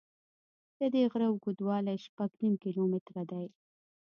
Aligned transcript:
د 0.77 0.79
دې 0.93 1.01
غره 1.11 1.27
اوږدوالی 1.29 1.97
شپږ 2.05 2.29
نیم 2.41 2.55
کیلومتره 2.63 3.21
دی. 3.31 3.45